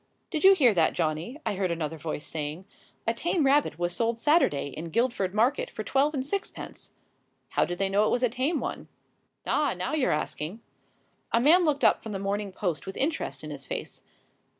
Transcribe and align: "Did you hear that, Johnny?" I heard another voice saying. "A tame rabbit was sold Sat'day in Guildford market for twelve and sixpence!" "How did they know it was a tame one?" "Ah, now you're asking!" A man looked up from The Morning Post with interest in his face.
"Did 0.31 0.43
you 0.43 0.53
hear 0.55 0.73
that, 0.73 0.93
Johnny?" 0.93 1.39
I 1.45 1.53
heard 1.53 1.69
another 1.69 1.99
voice 1.99 2.25
saying. 2.25 2.65
"A 3.05 3.13
tame 3.13 3.45
rabbit 3.45 3.77
was 3.77 3.95
sold 3.95 4.17
Sat'day 4.17 4.73
in 4.73 4.89
Guildford 4.89 5.31
market 5.35 5.69
for 5.69 5.83
twelve 5.83 6.15
and 6.15 6.25
sixpence!" 6.25 6.89
"How 7.49 7.65
did 7.65 7.77
they 7.77 7.87
know 7.87 8.07
it 8.07 8.11
was 8.11 8.23
a 8.23 8.27
tame 8.29 8.59
one?" 8.59 8.87
"Ah, 9.45 9.75
now 9.77 9.93
you're 9.93 10.09
asking!" 10.09 10.63
A 11.31 11.39
man 11.39 11.65
looked 11.65 11.83
up 11.83 12.01
from 12.01 12.13
The 12.13 12.17
Morning 12.19 12.51
Post 12.51 12.87
with 12.87 12.97
interest 12.97 13.43
in 13.43 13.51
his 13.51 13.67
face. 13.67 14.01